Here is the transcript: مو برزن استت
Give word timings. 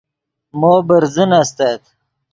مو 0.59 0.71
برزن 0.87 1.31
استت 1.41 1.81